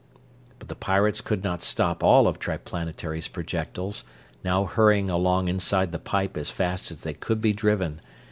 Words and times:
But 0.57 0.67
the 0.67 0.73
pirates 0.75 1.21
could 1.21 1.43
not 1.43 1.61
stop 1.61 2.03
all 2.03 2.27
of 2.27 2.39
Triplanetary's 2.39 3.27
projectiles, 3.27 4.03
now 4.43 4.63
hurrying 4.65 5.11
along 5.11 5.47
inside 5.47 5.91
the 5.91 5.99
pipe 5.99 6.35
as 6.37 6.49
fast 6.49 6.89
as 6.89 7.01
they 7.01 7.13
could 7.13 7.39
be 7.39 7.53
driven. 7.53 8.01